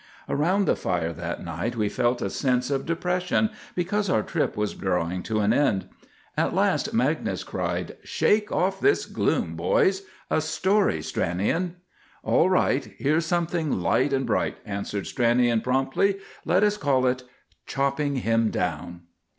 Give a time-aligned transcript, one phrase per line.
[0.27, 4.73] Around the fire that night we felt a sense of depression because our trip was
[4.73, 5.89] drawing to an end.
[6.35, 10.01] At last Magnus cried,— "Shake off this gloom, boys.
[10.31, 11.75] A story, Stranion!"
[12.23, 16.17] "All right; here's something light and bright," answered Stranion promptly.
[16.45, 17.21] "Let us call it—
[17.67, 19.01] 'CHOPPING HIM DOWN.